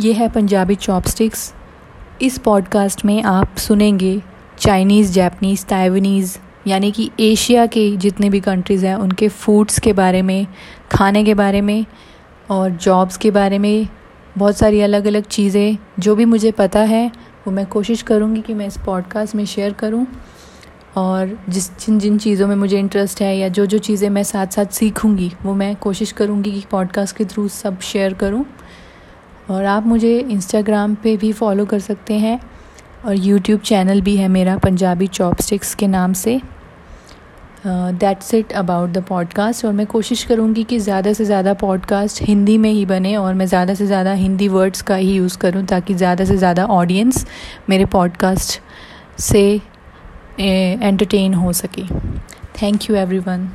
[0.00, 1.54] ये है पंजाबी चॉपस्टिक्स
[2.22, 4.22] इस पॉडकास्ट में आप सुनेंगे
[4.58, 10.22] चाइनीज़ जैपनीज़ ताइवनीज़ यानी कि एशिया के जितने भी कंट्रीज़ हैं, उनके फूड्स के बारे
[10.22, 10.46] में,
[10.92, 11.86] खाने के बारे में
[12.50, 13.88] और जॉब्स के बारे में
[14.38, 17.08] बहुत सारी अलग अलग चीज़ें। जो भी मुझे पता है,
[17.46, 20.06] वो मैं कोशिश करूँगी कि मैं इस पॉडकास्ट में शेयर करूँ।
[20.96, 24.46] और जिस, जिन जिन चीज़ों में मुझे इंटरेस्ट है या जो जो चीज़ें मैं साथ
[24.46, 28.44] साथ सीखूँगी, वो मैं कोशिश करूँगी कि पॉडकास्ट के थ्रू सब शेयर करूँ।
[29.50, 32.40] और आप मुझे इंस्टाग्राम पे भी फॉलो कर सकते हैं
[33.04, 36.40] और यूट्यूब चैनल भी है मेरा पंजाबी चॉपस्टिक्स के नाम से।
[37.66, 42.56] That's it about the podcast और मैं कोशिश करूँगी कि ज़्यादा से ज़्यादा पॉडकास्ट हिंदी
[42.58, 45.94] में ही बने और मैं ज़्यादा से ज़्यादा हिंदी वर्ड्स का ही यूज़ करूँ ताकि
[45.94, 47.26] ज़्यादा से ज़्यादा ऑडियंस
[47.70, 48.60] मेरे पॉडकास्ट
[49.20, 49.42] से
[50.40, 51.86] एंटरटेन हो सके।
[52.62, 53.48] Thank you everyone